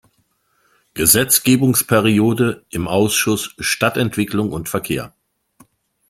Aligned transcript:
Gesetzgebungsperiode 0.95 2.65
im 2.71 2.87
Ausschuss 2.87 3.53
„Stadtentwicklung 3.59 4.51
und 4.51 4.67
Verkehr“. 4.67 5.13